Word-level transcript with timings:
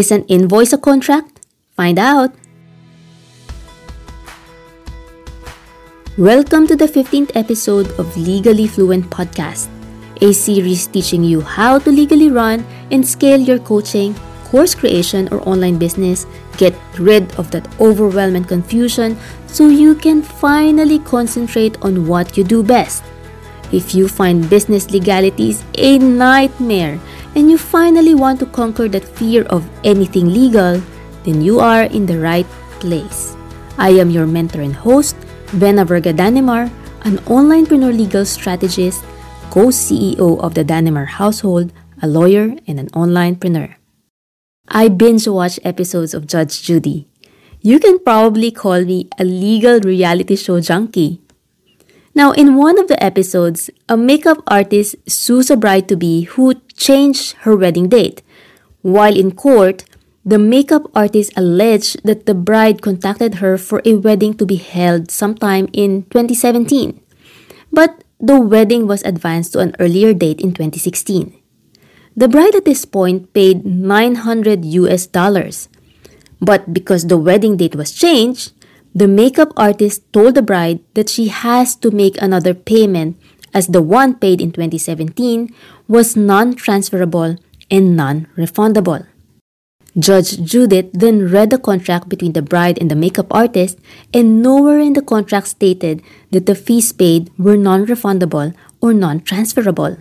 Is 0.00 0.10
an 0.10 0.24
invoice 0.32 0.72
a 0.72 0.78
contract? 0.78 1.44
Find 1.76 1.98
out. 1.98 2.32
Welcome 6.16 6.66
to 6.68 6.74
the 6.74 6.86
15th 6.86 7.32
episode 7.34 7.92
of 8.00 8.16
Legally 8.16 8.66
Fluent 8.66 9.10
Podcast, 9.10 9.68
a 10.22 10.32
series 10.32 10.86
teaching 10.86 11.22
you 11.22 11.42
how 11.42 11.78
to 11.80 11.90
legally 11.92 12.30
run 12.30 12.64
and 12.90 13.06
scale 13.06 13.38
your 13.38 13.58
coaching, 13.58 14.14
course 14.46 14.74
creation, 14.74 15.28
or 15.30 15.46
online 15.46 15.76
business. 15.76 16.24
Get 16.56 16.74
rid 16.98 17.30
of 17.36 17.50
that 17.50 17.68
overwhelming 17.78 18.44
confusion 18.44 19.18
so 19.48 19.68
you 19.68 19.94
can 19.94 20.22
finally 20.22 21.00
concentrate 21.00 21.76
on 21.82 22.06
what 22.06 22.38
you 22.38 22.44
do 22.44 22.62
best. 22.62 23.04
If 23.70 23.94
you 23.94 24.08
find 24.08 24.48
business 24.48 24.90
legalities 24.90 25.62
a 25.76 25.98
nightmare 25.98 26.98
and 27.34 27.50
you 27.50 27.58
finally 27.58 28.14
want 28.14 28.40
to 28.40 28.46
conquer 28.46 28.88
that 28.88 29.04
fear 29.04 29.44
of 29.44 29.68
anything 29.84 30.32
legal, 30.32 30.82
then 31.24 31.42
you 31.42 31.60
are 31.60 31.84
in 31.84 32.06
the 32.06 32.18
right 32.18 32.46
place. 32.80 33.36
I 33.78 33.90
am 33.90 34.10
your 34.10 34.26
mentor 34.26 34.60
and 34.60 34.74
host, 34.74 35.16
Bena 35.54 35.84
Verga 35.84 36.12
Danimar, 36.12 36.70
an 37.02 37.18
onlinepreneur 37.26 37.96
legal 37.96 38.24
strategist, 38.24 39.04
co-CEO 39.50 40.38
of 40.40 40.54
the 40.54 40.64
Danimar 40.64 41.06
household, 41.06 41.72
a 42.02 42.06
lawyer, 42.06 42.56
and 42.66 42.78
an 42.78 42.88
onlinepreneur. 42.90 43.74
I 44.68 44.88
binge 44.88 45.26
watch 45.26 45.58
episodes 45.64 46.14
of 46.14 46.26
Judge 46.26 46.62
Judy. 46.62 47.08
You 47.60 47.78
can 47.78 47.98
probably 47.98 48.50
call 48.50 48.84
me 48.84 49.08
a 49.18 49.24
legal 49.24 49.80
reality 49.80 50.36
show 50.36 50.60
junkie. 50.60 51.20
Now, 52.14 52.32
in 52.32 52.56
one 52.56 52.78
of 52.78 52.88
the 52.88 53.00
episodes, 53.02 53.70
a 53.88 53.96
makeup 53.96 54.42
artist 54.46 54.96
sues 55.08 55.50
a 55.50 55.56
bride 55.56 55.88
to 55.88 55.96
be 55.96 56.22
who 56.22 56.54
changed 56.74 57.36
her 57.46 57.56
wedding 57.56 57.88
date. 57.88 58.22
While 58.82 59.16
in 59.16 59.32
court, 59.32 59.84
the 60.24 60.38
makeup 60.38 60.90
artist 60.94 61.32
alleged 61.36 62.02
that 62.04 62.26
the 62.26 62.34
bride 62.34 62.82
contacted 62.82 63.36
her 63.36 63.56
for 63.56 63.80
a 63.84 63.94
wedding 63.94 64.34
to 64.34 64.44
be 64.44 64.56
held 64.56 65.10
sometime 65.10 65.68
in 65.72 66.04
2017, 66.10 67.00
but 67.72 68.04
the 68.20 68.38
wedding 68.38 68.86
was 68.86 69.02
advanced 69.02 69.52
to 69.54 69.60
an 69.60 69.74
earlier 69.80 70.12
date 70.12 70.40
in 70.40 70.52
2016. 70.52 71.32
The 72.16 72.28
bride 72.28 72.54
at 72.54 72.66
this 72.66 72.84
point 72.84 73.32
paid 73.32 73.64
900 73.64 74.64
US 74.64 75.06
dollars. 75.06 75.68
But 76.40 76.74
because 76.74 77.06
the 77.06 77.16
wedding 77.16 77.56
date 77.56 77.76
was 77.76 77.92
changed, 77.92 78.52
the 78.94 79.08
makeup 79.08 79.52
artist 79.56 80.02
told 80.12 80.34
the 80.34 80.42
bride 80.42 80.80
that 80.94 81.08
she 81.08 81.28
has 81.28 81.76
to 81.76 81.90
make 81.90 82.20
another 82.20 82.54
payment 82.54 83.16
as 83.54 83.68
the 83.68 83.82
one 83.82 84.14
paid 84.14 84.40
in 84.40 84.52
2017 84.52 85.54
was 85.88 86.16
non 86.16 86.54
transferable 86.54 87.36
and 87.70 87.96
non 87.96 88.26
refundable. 88.36 89.06
Judge 89.98 90.38
Judith 90.42 90.90
then 90.92 91.30
read 91.30 91.50
the 91.50 91.58
contract 91.58 92.08
between 92.08 92.32
the 92.32 92.42
bride 92.42 92.78
and 92.78 92.90
the 92.90 92.96
makeup 92.96 93.26
artist, 93.30 93.78
and 94.14 94.40
nowhere 94.40 94.78
in 94.78 94.92
the 94.92 95.02
contract 95.02 95.48
stated 95.48 96.02
that 96.30 96.46
the 96.46 96.54
fees 96.54 96.92
paid 96.92 97.30
were 97.38 97.56
non 97.56 97.86
refundable 97.86 98.54
or 98.80 98.94
non 98.94 99.20
transferable. 99.20 99.98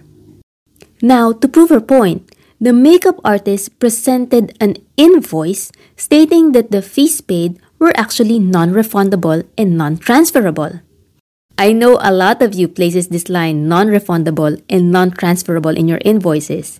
Now, 1.01 1.31
to 1.31 1.47
prove 1.47 1.69
her 1.69 1.81
point, 1.81 2.29
the 2.61 2.73
makeup 2.73 3.19
artist 3.23 3.79
presented 3.79 4.55
an 4.59 4.75
invoice 4.97 5.71
stating 5.95 6.51
that 6.51 6.71
the 6.71 6.81
fees 6.81 7.21
paid 7.21 7.57
were 7.80 7.94
actually 7.95 8.38
non 8.39 8.72
refundable 8.72 9.47
and 9.58 9.77
non 9.77 9.97
transferable. 9.97 10.81
I 11.58 11.73
know 11.73 11.97
a 12.02 12.11
lot 12.11 12.41
of 12.41 12.53
you 12.53 12.67
places 12.67 13.08
this 13.08 13.30
line 13.30 13.67
non 13.67 13.88
refundable 13.88 14.61
and 14.69 14.91
non 14.91 15.11
transferable 15.11 15.75
in 15.75 15.88
your 15.88 16.00
invoices. 16.05 16.80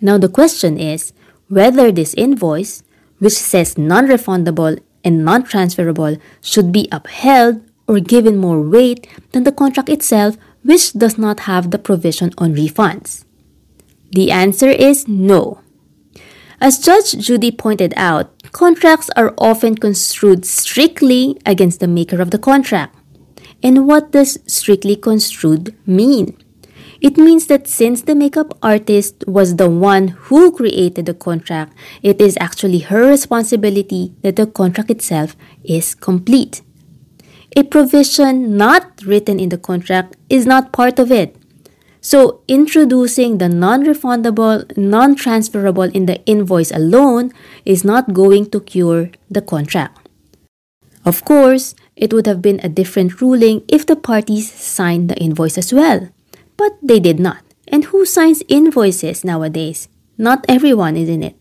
Now, 0.00 0.18
the 0.18 0.28
question 0.28 0.78
is 0.78 1.12
whether 1.48 1.90
this 1.90 2.14
invoice, 2.14 2.82
which 3.18 3.34
says 3.34 3.76
non-refundable 3.76 4.78
and 5.02 5.24
non-transferable, 5.24 6.18
should 6.40 6.72
be 6.72 6.88
upheld 6.92 7.60
or 7.86 8.00
given 8.00 8.36
more 8.36 8.60
weight 8.60 9.08
than 9.32 9.44
the 9.44 9.52
contract 9.52 9.88
itself, 9.88 10.36
which 10.62 10.92
does 10.92 11.18
not 11.18 11.40
have 11.40 11.70
the 11.70 11.78
provision 11.78 12.32
on 12.38 12.54
refunds. 12.54 13.24
The 14.12 14.30
answer 14.30 14.68
is 14.68 15.08
no. 15.08 15.60
As 16.60 16.78
Judge 16.78 17.16
Judy 17.18 17.50
pointed 17.50 17.94
out, 17.96 18.30
contracts 18.52 19.10
are 19.16 19.34
often 19.38 19.76
construed 19.76 20.44
strictly 20.44 21.38
against 21.46 21.80
the 21.80 21.88
maker 21.88 22.20
of 22.20 22.30
the 22.30 22.38
contract. 22.38 22.94
And 23.62 23.86
what 23.86 24.12
does 24.12 24.38
strictly 24.46 24.96
construed 24.96 25.74
mean? 25.86 26.36
It 27.00 27.16
means 27.16 27.46
that 27.46 27.68
since 27.68 28.02
the 28.02 28.16
makeup 28.16 28.58
artist 28.60 29.22
was 29.26 29.56
the 29.56 29.70
one 29.70 30.08
who 30.08 30.50
created 30.50 31.06
the 31.06 31.14
contract, 31.14 31.72
it 32.02 32.20
is 32.20 32.36
actually 32.40 32.80
her 32.80 33.06
responsibility 33.06 34.14
that 34.22 34.36
the 34.36 34.46
contract 34.46 34.90
itself 34.90 35.36
is 35.62 35.94
complete. 35.94 36.62
A 37.56 37.62
provision 37.62 38.56
not 38.56 39.02
written 39.04 39.38
in 39.38 39.48
the 39.48 39.58
contract 39.58 40.16
is 40.28 40.44
not 40.44 40.72
part 40.72 40.98
of 40.98 41.12
it. 41.12 41.37
So, 42.00 42.40
introducing 42.48 43.38
the 43.38 43.48
non 43.48 43.84
refundable, 43.84 44.64
non 44.76 45.14
transferable 45.14 45.90
in 45.90 46.06
the 46.06 46.24
invoice 46.24 46.70
alone 46.70 47.32
is 47.64 47.84
not 47.84 48.14
going 48.14 48.50
to 48.50 48.60
cure 48.60 49.10
the 49.30 49.42
contract. 49.42 50.08
Of 51.04 51.24
course, 51.24 51.74
it 51.96 52.12
would 52.12 52.26
have 52.26 52.40
been 52.42 52.60
a 52.62 52.68
different 52.68 53.20
ruling 53.20 53.64
if 53.68 53.86
the 53.86 53.96
parties 53.96 54.52
signed 54.52 55.10
the 55.10 55.18
invoice 55.18 55.58
as 55.58 55.72
well 55.72 56.08
but 56.58 56.76
they 56.82 57.00
did 57.00 57.18
not. 57.18 57.40
And 57.68 57.86
who 57.86 58.04
signs 58.04 58.42
invoices 58.48 59.24
nowadays? 59.24 59.88
Not 60.18 60.44
everyone 60.48 60.98
is 60.98 61.08
in 61.08 61.22
it. 61.22 61.36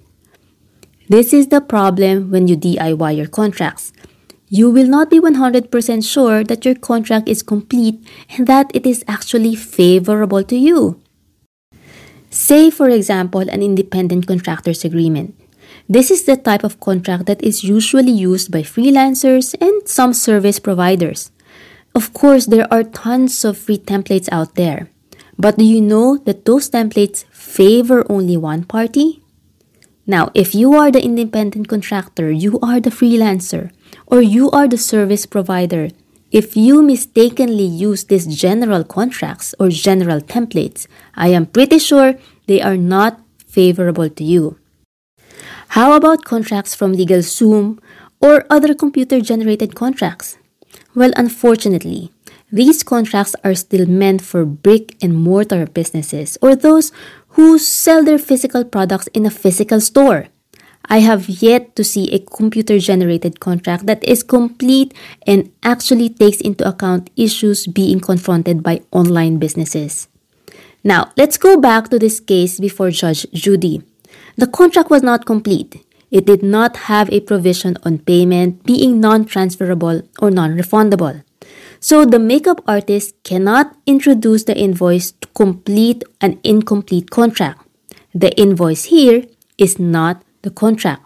This 1.09 1.34
is 1.34 1.47
the 1.47 1.59
problem 1.59 2.31
when 2.31 2.47
you 2.47 2.56
DIY 2.56 3.18
your 3.18 3.28
contracts. 3.28 3.91
You 4.50 4.72
will 4.72 4.88
not 4.88 5.09
be 5.09 5.19
100% 5.19 5.68
sure 6.08 6.44
that 6.44 6.63
your 6.63 6.75
contract 6.75 7.28
is 7.28 7.44
complete 7.44 8.00
and 8.38 8.47
that 8.47 8.72
it 8.74 8.85
is 8.85 9.03
actually 9.08 9.56
favorable 9.56 10.44
to 10.44 10.56
you. 10.56 11.02
Say, 12.30 12.69
for 12.69 12.90
example, 12.90 13.41
an 13.41 13.62
independent 13.62 14.25
contractor's 14.25 14.86
agreement. 14.86 15.36
This 15.90 16.12
is 16.12 16.24
the 16.24 16.38
type 16.38 16.63
of 16.63 16.80
contract 16.80 17.25
that 17.25 17.44
is 17.44 17.63
usually 17.63 18.12
used 18.12 18.52
by 18.52 18.62
freelancers 18.62 19.56
and 19.59 19.88
some 19.88 20.13
service 20.13 20.59
providers. 20.59 21.31
Of 21.96 22.13
course, 22.13 22.46
there 22.46 22.72
are 22.72 22.84
tons 22.84 23.44
of 23.44 23.57
free 23.57 23.80
templates 23.80 24.30
out 24.31 24.56
there. 24.56 24.90
But 25.38 25.57
do 25.57 25.66
you 25.66 25.81
know 25.81 26.18
that 26.24 26.46
those 26.46 26.69
templates 26.69 27.25
favor 27.31 28.06
only 28.09 28.38
one 28.38 28.63
party? 28.63 29.24
Now, 30.07 30.31
if 30.34 30.56
you 30.56 30.73
are 30.73 30.90
the 30.90 31.03
independent 31.03 31.68
contractor, 31.68 32.31
you 32.31 32.57
are 32.62 32.79
the 32.79 32.90
freelancer, 32.90 33.72
or 34.06 34.22
you 34.22 34.50
are 34.51 34.68
the 34.68 34.78
service 34.78 35.25
provider, 35.25 35.90
if 36.31 36.57
you 36.57 36.81
mistakenly 36.81 37.63
use 37.63 38.03
these 38.06 38.28
general 38.28 38.84
contracts 38.84 39.56
or 39.59 39.69
general 39.69 40.19
templates, 40.19 40.88
I 41.16 41.29
am 41.29 41.45
pretty 41.45 41.79
sure 41.79 42.16
they 42.47 42.62
are 42.62 42.75
not 42.75 43.22
favorable 43.45 44.09
to 44.09 44.23
you. 44.23 44.59
How 45.69 45.94
about 45.94 46.25
contracts 46.25 46.75
from 46.75 46.95
LegalZoom 46.95 47.79
or 48.19 48.45
other 48.50 48.74
computer 48.74 49.22
generated 49.22 49.75
contracts? 49.75 50.38
Well, 50.95 51.12
unfortunately, 51.16 52.12
these 52.51 52.84
contracts 52.84 53.35
are 53.44 53.56
still 53.56 53.85
meant 53.85 54.22
for 54.22 54.45
brick 54.45 54.95
and 55.01 55.16
mortar 55.16 55.66
businesses 55.66 56.38
or 56.41 56.56
those 56.56 56.91
who 57.38 57.59
sell 57.59 58.03
their 58.03 58.18
physical 58.18 58.66
products 58.66 59.06
in 59.14 59.24
a 59.24 59.30
physical 59.30 59.80
store. 59.80 60.25
I 60.90 61.06
have 61.06 61.30
yet 61.30 61.75
to 61.75 61.84
see 61.84 62.09
a 62.09 62.18
computer 62.18 62.80
generated 62.80 63.40
contract 63.40 63.86
that 63.86 64.03
is 64.03 64.24
complete 64.24 64.92
and 65.28 65.52
actually 65.62 66.09
takes 66.09 66.42
into 66.42 66.68
account 66.68 67.12
issues 67.16 67.68
being 67.68 68.00
confronted 68.00 68.64
by 68.64 68.81
online 68.92 69.38
businesses. 69.38 70.08
Now, 70.84 71.12
let's 71.16 71.38
go 71.38 71.62
back 71.62 71.90
to 71.90 72.00
this 72.00 72.20
case 72.20 72.59
before 72.59 72.90
Judge 72.90 73.28
Judy. 73.34 73.84
The 74.38 74.48
contract 74.48 74.90
was 74.90 75.04
not 75.04 75.28
complete. 75.28 75.86
It 76.09 76.25
did 76.25 76.42
not 76.42 76.89
have 76.89 77.07
a 77.12 77.19
provision 77.19 77.78
on 77.84 78.00
payment 78.00 78.63
being 78.63 79.00
non 79.00 79.25
transferable 79.25 80.01
or 80.18 80.31
non 80.31 80.57
refundable. 80.57 81.22
So 81.79 82.06
the 82.06 82.19
makeup 82.19 82.62
artist 82.68 83.15
cannot 83.24 83.75
introduce 83.85 84.44
the 84.44 84.57
invoice 84.57 85.12
to 85.12 85.27
complete 85.35 86.03
an 86.21 86.39
incomplete 86.44 87.12
contract. 87.12 87.62
The 88.13 88.35
invoice 88.39 88.85
here 88.85 89.25
is 89.57 89.79
not 89.79 90.24
the 90.41 90.50
contract. 90.50 91.06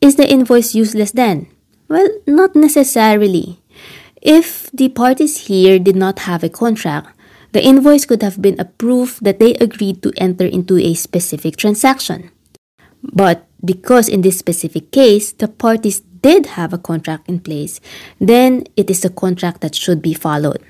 Is 0.00 0.16
the 0.16 0.28
invoice 0.28 0.74
useless 0.74 1.12
then? 1.12 1.48
Well, 1.88 2.08
not 2.26 2.54
necessarily. 2.54 3.60
If 4.20 4.70
the 4.72 4.88
parties 4.88 5.46
here 5.46 5.78
did 5.78 5.96
not 5.96 6.20
have 6.20 6.42
a 6.42 6.50
contract, 6.50 7.16
the 7.52 7.64
invoice 7.64 8.04
could 8.04 8.22
have 8.22 8.42
been 8.42 8.60
a 8.60 8.66
proof 8.66 9.18
that 9.20 9.38
they 9.38 9.54
agreed 9.54 10.02
to 10.02 10.12
enter 10.16 10.44
into 10.44 10.76
a 10.76 10.94
specific 10.94 11.56
transaction. 11.56 12.30
But 13.02 13.45
because 13.64 14.08
in 14.08 14.22
this 14.22 14.38
specific 14.38 14.90
case, 14.90 15.32
the 15.32 15.48
parties 15.48 16.00
did 16.00 16.58
have 16.58 16.72
a 16.72 16.78
contract 16.78 17.28
in 17.28 17.40
place, 17.40 17.80
then 18.20 18.64
it 18.76 18.90
is 18.90 19.04
a 19.04 19.10
contract 19.10 19.60
that 19.60 19.74
should 19.74 20.02
be 20.02 20.14
followed. 20.14 20.62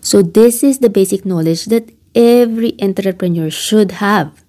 So, 0.00 0.22
this 0.22 0.62
is 0.62 0.78
the 0.78 0.90
basic 0.90 1.24
knowledge 1.24 1.66
that 1.66 1.90
every 2.14 2.74
entrepreneur 2.80 3.50
should 3.50 3.92
have. 4.00 4.44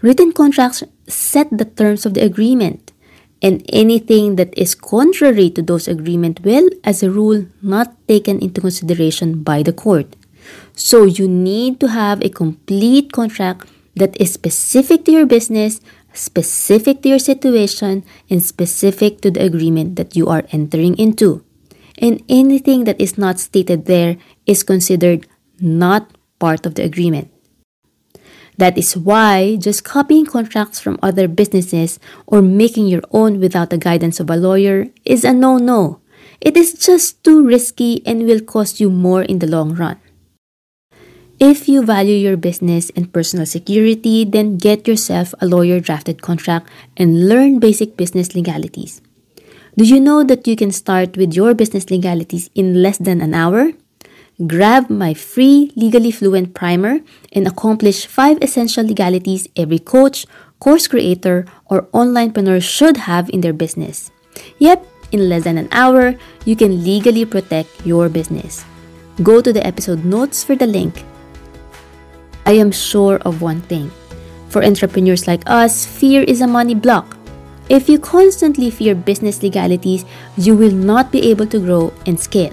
Written 0.00 0.32
contracts 0.32 0.82
set 1.06 1.48
the 1.50 1.64
terms 1.64 2.06
of 2.06 2.14
the 2.14 2.24
agreement. 2.24 2.92
And 3.42 3.66
anything 3.68 4.36
that 4.36 4.56
is 4.56 4.76
contrary 4.76 5.50
to 5.50 5.62
those 5.62 5.88
agreement 5.88 6.42
will, 6.44 6.70
as 6.84 7.02
a 7.02 7.10
rule, 7.10 7.46
not 7.60 7.96
taken 8.06 8.38
into 8.38 8.60
consideration 8.60 9.42
by 9.42 9.64
the 9.64 9.72
court. 9.72 10.14
So 10.74 11.04
you 11.04 11.26
need 11.26 11.80
to 11.80 11.88
have 11.88 12.22
a 12.22 12.28
complete 12.28 13.10
contract 13.10 13.68
that 13.96 14.18
is 14.20 14.32
specific 14.32 15.04
to 15.04 15.12
your 15.12 15.26
business, 15.26 15.80
specific 16.12 17.02
to 17.02 17.08
your 17.08 17.18
situation, 17.18 18.04
and 18.28 18.42
specific 18.42 19.20
to 19.22 19.30
the 19.30 19.42
agreement 19.42 19.96
that 19.96 20.16
you 20.16 20.28
are 20.28 20.44
entering 20.52 20.96
into. 20.98 21.44
And 21.98 22.22
anything 22.28 22.84
that 22.84 23.00
is 23.00 23.18
not 23.18 23.38
stated 23.38 23.86
there 23.86 24.16
is 24.46 24.62
considered 24.62 25.26
not 25.60 26.10
part 26.38 26.66
of 26.66 26.74
the 26.74 26.82
agreement. 26.82 27.30
That 28.58 28.76
is 28.76 28.96
why 28.96 29.56
just 29.56 29.84
copying 29.84 30.26
contracts 30.26 30.78
from 30.78 30.98
other 31.02 31.26
businesses 31.28 31.98
or 32.26 32.42
making 32.42 32.86
your 32.88 33.02
own 33.10 33.40
without 33.40 33.70
the 33.70 33.78
guidance 33.78 34.20
of 34.20 34.28
a 34.28 34.36
lawyer 34.36 34.86
is 35.04 35.24
a 35.24 35.32
no 35.32 35.56
no. 35.56 36.00
It 36.40 36.56
is 36.56 36.74
just 36.74 37.22
too 37.22 37.46
risky 37.46 38.02
and 38.04 38.26
will 38.26 38.40
cost 38.42 38.80
you 38.80 38.90
more 38.90 39.22
in 39.22 39.38
the 39.38 39.46
long 39.46 39.74
run. 39.74 40.01
If 41.42 41.66
you 41.66 41.82
value 41.82 42.14
your 42.14 42.36
business 42.36 42.94
and 42.94 43.12
personal 43.12 43.46
security, 43.46 44.24
then 44.24 44.58
get 44.58 44.86
yourself 44.86 45.34
a 45.40 45.46
lawyer 45.46 45.80
drafted 45.80 46.22
contract 46.22 46.70
and 46.96 47.26
learn 47.28 47.58
basic 47.58 47.96
business 47.96 48.36
legalities. 48.36 49.02
Do 49.76 49.82
you 49.82 49.98
know 49.98 50.22
that 50.22 50.46
you 50.46 50.54
can 50.54 50.70
start 50.70 51.16
with 51.16 51.34
your 51.34 51.52
business 51.52 51.90
legalities 51.90 52.48
in 52.54 52.80
less 52.80 52.96
than 52.98 53.20
an 53.20 53.34
hour? 53.34 53.72
Grab 54.46 54.88
my 54.88 55.14
free 55.14 55.72
Legally 55.74 56.12
Fluent 56.12 56.54
primer 56.54 57.00
and 57.32 57.48
accomplish 57.48 58.06
5 58.06 58.38
essential 58.40 58.86
legalities 58.86 59.48
every 59.56 59.80
coach, 59.80 60.26
course 60.60 60.86
creator, 60.86 61.44
or 61.66 61.90
onlinepreneur 61.90 62.62
should 62.62 63.10
have 63.10 63.28
in 63.30 63.40
their 63.40 63.52
business. 63.52 64.12
Yep, 64.58 64.86
in 65.10 65.28
less 65.28 65.42
than 65.42 65.58
an 65.58 65.66
hour, 65.72 66.14
you 66.44 66.54
can 66.54 66.84
legally 66.84 67.24
protect 67.26 67.84
your 67.84 68.08
business. 68.08 68.64
Go 69.24 69.42
to 69.42 69.52
the 69.52 69.66
episode 69.66 70.04
notes 70.04 70.44
for 70.44 70.54
the 70.54 70.68
link 70.68 71.02
I 72.52 72.56
am 72.56 72.70
sure 72.70 73.16
of 73.24 73.40
one 73.40 73.62
thing. 73.62 73.90
For 74.50 74.62
entrepreneurs 74.62 75.26
like 75.26 75.40
us, 75.46 75.86
fear 75.86 76.20
is 76.22 76.42
a 76.42 76.46
money 76.46 76.74
block. 76.74 77.16
If 77.70 77.88
you 77.88 77.98
constantly 77.98 78.68
fear 78.68 78.94
business 78.94 79.42
legalities, 79.42 80.04
you 80.36 80.54
will 80.54 80.70
not 80.70 81.10
be 81.10 81.30
able 81.30 81.46
to 81.46 81.58
grow 81.58 81.94
and 82.04 82.20
scale. 82.20 82.52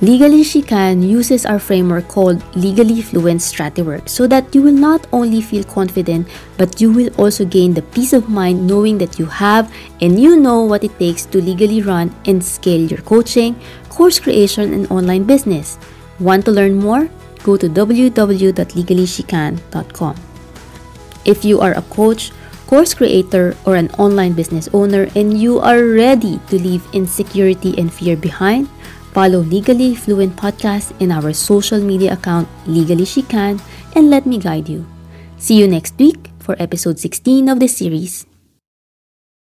Legally 0.00 0.42
She 0.42 0.62
Can 0.62 1.00
uses 1.00 1.46
our 1.46 1.60
framework 1.60 2.08
called 2.08 2.42
Legally 2.56 3.02
Fluent 3.02 3.40
Stratiwork 3.40 4.08
so 4.08 4.26
that 4.26 4.52
you 4.52 4.62
will 4.62 4.74
not 4.74 5.06
only 5.12 5.40
feel 5.40 5.62
confident, 5.62 6.26
but 6.56 6.80
you 6.80 6.90
will 6.90 7.14
also 7.22 7.44
gain 7.44 7.72
the 7.72 7.86
peace 7.94 8.12
of 8.12 8.28
mind 8.28 8.66
knowing 8.66 8.98
that 8.98 9.20
you 9.20 9.26
have 9.26 9.72
and 10.00 10.18
you 10.18 10.34
know 10.34 10.64
what 10.64 10.82
it 10.82 10.98
takes 10.98 11.24
to 11.26 11.40
legally 11.40 11.82
run 11.82 12.12
and 12.26 12.44
scale 12.44 12.82
your 12.82 13.02
coaching, 13.02 13.54
course 13.90 14.18
creation, 14.18 14.74
and 14.74 14.90
online 14.90 15.22
business. 15.22 15.78
Want 16.18 16.44
to 16.46 16.50
learn 16.50 16.74
more? 16.74 17.08
Go 17.42 17.56
to 17.56 17.68
www.legallyshecan.com. 17.68 20.14
If 21.24 21.44
you 21.44 21.60
are 21.60 21.72
a 21.72 21.82
coach, 21.90 22.30
course 22.68 22.94
creator, 22.94 23.56
or 23.64 23.76
an 23.76 23.90
online 23.98 24.32
business 24.32 24.68
owner 24.72 25.08
and 25.16 25.40
you 25.40 25.58
are 25.58 25.82
ready 25.82 26.38
to 26.48 26.60
leave 26.60 26.86
insecurity 26.92 27.74
and 27.78 27.92
fear 27.92 28.16
behind, 28.16 28.68
follow 29.12 29.40
Legally 29.40 29.96
Fluent 29.96 30.36
Podcast 30.36 30.92
in 31.00 31.10
our 31.10 31.32
social 31.32 31.80
media 31.80 32.12
account, 32.12 32.46
Legally 32.66 33.04
She 33.04 33.22
Can, 33.22 33.60
and 33.96 34.10
let 34.10 34.26
me 34.26 34.38
guide 34.38 34.68
you. 34.68 34.86
See 35.38 35.58
you 35.58 35.66
next 35.66 35.98
week 35.98 36.30
for 36.38 36.54
episode 36.60 37.00
16 37.00 37.48
of 37.48 37.58
the 37.58 37.68
series. 37.68 38.27